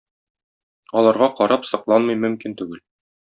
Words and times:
Аларга 1.01 1.27
карап 1.41 1.69
сокланмый 1.73 2.19
мөмкин 2.25 2.57
түгел. 2.63 2.83